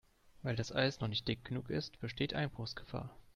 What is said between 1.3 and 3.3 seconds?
genug ist, besteht Einbruchsgefahr.